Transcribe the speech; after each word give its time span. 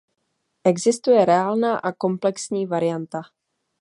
Existuje 0.63 1.25
reálná 1.25 1.77
a 1.77 1.91
komplexní 1.91 2.65
varianta. 2.65 3.21